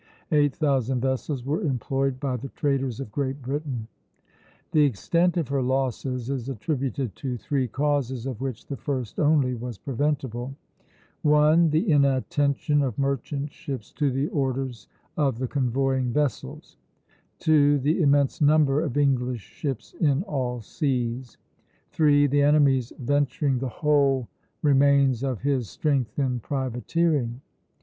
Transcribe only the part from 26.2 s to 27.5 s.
privateering.